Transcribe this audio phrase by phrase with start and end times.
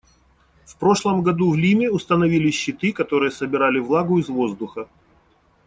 [0.65, 4.89] В прошлом году в Лиме установили щиты, которые собирали влагу из воздуха.